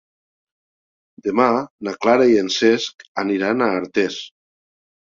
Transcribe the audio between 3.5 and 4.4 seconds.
a Artés.